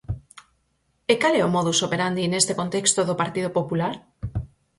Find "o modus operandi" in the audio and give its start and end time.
1.47-2.23